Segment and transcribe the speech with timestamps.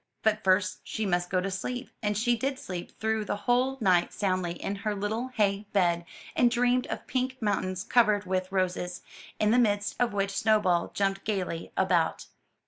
[0.23, 4.11] But first she must go to sleep; and she did sleep through the whole night
[4.11, 9.03] soundly in her little hay bed, and dreamed of pink mountains covered with roses,
[9.39, 12.25] in the midst of which Snowball jumped gayly about.